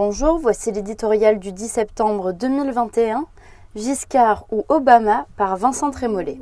[0.00, 3.26] Bonjour, voici l'éditorial du 10 septembre 2021,
[3.74, 6.38] Giscard ou Obama par Vincent Trémollet.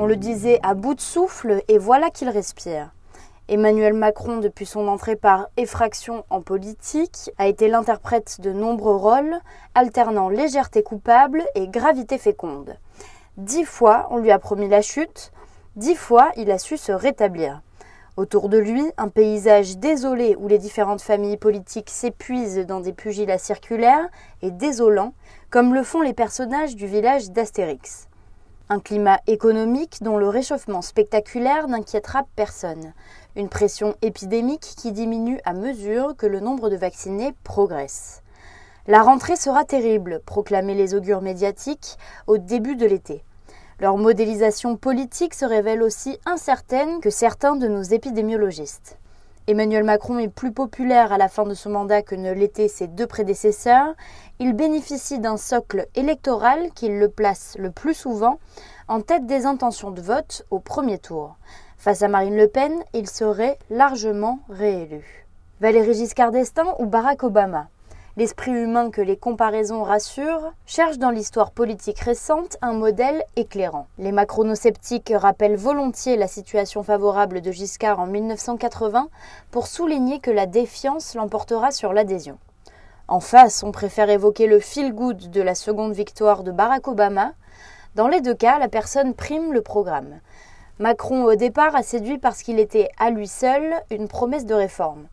[0.00, 2.90] On le disait à bout de souffle et voilà qu'il respire.
[3.46, 9.36] Emmanuel Macron, depuis son entrée par effraction en politique, a été l'interprète de nombreux rôles,
[9.76, 12.76] alternant légèreté coupable et gravité féconde.
[13.36, 15.30] Dix fois, on lui a promis la chute,
[15.76, 17.62] dix fois, il a su se rétablir.
[18.18, 23.38] Autour de lui, un paysage désolé où les différentes familles politiques s'épuisent dans des pugilats
[23.38, 24.06] circulaires
[24.42, 25.14] et désolants,
[25.48, 28.08] comme le font les personnages du village d'Astérix.
[28.68, 32.92] Un climat économique dont le réchauffement spectaculaire n'inquiétera personne.
[33.34, 38.22] Une pression épidémique qui diminue à mesure que le nombre de vaccinés progresse.
[38.86, 43.24] La rentrée sera terrible, proclamaient les augures médiatiques au début de l'été.
[43.80, 48.98] Leur modélisation politique se révèle aussi incertaine que certains de nos épidémiologistes.
[49.48, 52.86] Emmanuel Macron est plus populaire à la fin de son mandat que ne l'étaient ses
[52.86, 53.94] deux prédécesseurs.
[54.38, 58.38] Il bénéficie d'un socle électoral qui le place le plus souvent
[58.86, 61.36] en tête des intentions de vote au premier tour.
[61.76, 65.26] Face à Marine Le Pen, il serait largement réélu.
[65.60, 67.68] Valéry Giscard d'Estaing ou Barack Obama?
[68.18, 73.86] L'esprit humain que les comparaisons rassurent cherche dans l'histoire politique récente un modèle éclairant.
[73.96, 79.08] Les macronosceptiques rappellent volontiers la situation favorable de Giscard en 1980
[79.50, 82.36] pour souligner que la défiance l'emportera sur l'adhésion.
[83.08, 87.32] En face, on préfère évoquer le feel-good de la seconde victoire de Barack Obama.
[87.94, 90.20] Dans les deux cas, la personne prime le programme.
[90.78, 95.06] Macron, au départ, a séduit parce qu'il était à lui seul une promesse de réforme.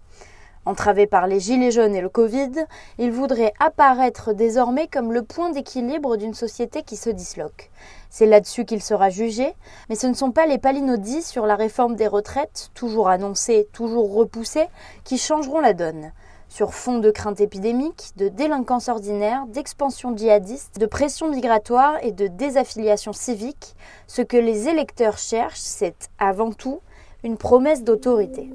[0.66, 2.52] Entravé par les gilets jaunes et le Covid,
[2.98, 7.72] il voudrait apparaître désormais comme le point d'équilibre d'une société qui se disloque.
[8.10, 9.54] C'est là-dessus qu'il sera jugé,
[9.90, 14.14] mais ce ne sont pas les palinodies sur la réforme des retraites, toujours annoncée, toujours
[14.14, 14.68] repoussée,
[15.04, 16.12] qui changeront la donne.
[16.50, 22.28] Sur fond de crainte épidémique, de délinquance ordinaire, d'expansion djihadiste, de pression migratoire et de
[22.28, 23.76] désaffiliation civique,
[24.08, 26.80] ce que les électeurs cherchent, c'est avant tout
[27.24, 28.50] une promesse d'autorité.